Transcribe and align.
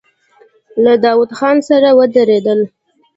له 0.83 0.93
داوود 1.03 1.31
خان 1.37 1.57
سره 1.69 1.89
ودرېدل. 1.97 2.59